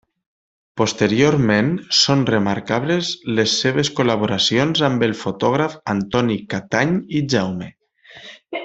Posteriorment 0.79 1.69
són 1.97 2.23
remarcables 2.31 3.11
les 3.41 3.53
seves 3.65 3.93
col·laboracions 4.01 4.83
amb 4.91 5.07
el 5.09 5.15
fotògraf 5.23 5.77
Antoni 5.97 6.43
Catany 6.57 6.99
i 7.21 7.27
Jaume. 7.37 7.71